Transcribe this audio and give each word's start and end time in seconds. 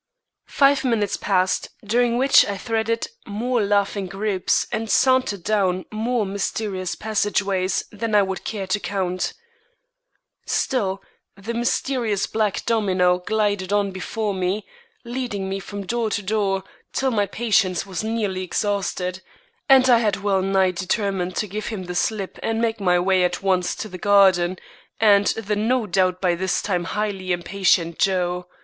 Five 0.47 0.83
minutes 0.83 1.15
passed, 1.15 1.69
during 1.85 2.17
which 2.17 2.43
I 2.47 2.57
threaded 2.57 3.05
more 3.27 3.61
laughing 3.63 4.07
groups 4.07 4.65
and 4.71 4.89
sauntered 4.89 5.43
down 5.43 5.85
more 5.91 6.25
mysterious 6.25 6.95
passage 6.95 7.43
ways 7.43 7.83
than 7.91 8.15
I 8.15 8.23
would 8.23 8.43
care 8.43 8.65
to 8.65 8.79
count. 8.79 9.33
Still 10.47 11.03
the 11.37 11.53
mysterious 11.53 12.25
Black 12.25 12.65
Domino 12.65 13.19
glided 13.19 13.71
on 13.71 13.91
before 13.91 14.33
me, 14.33 14.65
leading 15.03 15.47
me 15.47 15.59
from 15.59 15.85
door 15.85 16.09
to 16.09 16.23
door 16.23 16.63
till 16.91 17.11
my 17.11 17.27
patience 17.27 17.85
was 17.85 18.03
nearly 18.03 18.41
exhausted, 18.41 19.21
and 19.69 19.87
I 19.87 19.99
had 19.99 20.23
well 20.23 20.41
nigh 20.41 20.71
determined 20.71 21.35
to 21.35 21.47
give 21.47 21.67
him 21.67 21.83
the 21.83 21.93
slip 21.93 22.39
and 22.41 22.59
make 22.59 22.79
my 22.79 22.97
way 22.97 23.23
at 23.23 23.43
once 23.43 23.75
to 23.75 23.87
the 23.87 23.99
garden, 23.99 24.57
and 24.99 25.27
the 25.27 25.55
no 25.55 25.85
doubt 25.85 26.19
by 26.19 26.33
this 26.33 26.63
time 26.63 26.85
highly 26.85 27.31
impatient 27.31 27.99
Joe. 27.99 28.47